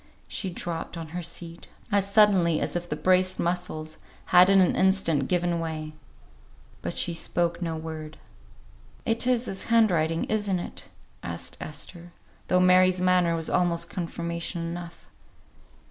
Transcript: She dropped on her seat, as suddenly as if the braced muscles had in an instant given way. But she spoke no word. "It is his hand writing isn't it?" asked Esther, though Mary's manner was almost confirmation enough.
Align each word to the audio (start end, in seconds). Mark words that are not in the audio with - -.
She 0.27 0.49
dropped 0.49 0.97
on 0.97 1.09
her 1.09 1.21
seat, 1.21 1.67
as 1.91 2.11
suddenly 2.11 2.59
as 2.59 2.75
if 2.75 2.89
the 2.89 2.95
braced 2.95 3.39
muscles 3.39 3.99
had 4.33 4.49
in 4.49 4.59
an 4.59 4.75
instant 4.75 5.27
given 5.27 5.59
way. 5.59 5.93
But 6.81 6.97
she 6.97 7.13
spoke 7.13 7.61
no 7.61 7.77
word. 7.77 8.17
"It 9.05 9.27
is 9.27 9.45
his 9.45 9.65
hand 9.65 9.91
writing 9.91 10.23
isn't 10.23 10.57
it?" 10.57 10.85
asked 11.21 11.55
Esther, 11.61 12.13
though 12.47 12.59
Mary's 12.59 12.99
manner 12.99 13.35
was 13.35 13.47
almost 13.51 13.91
confirmation 13.91 14.65
enough. 14.65 15.07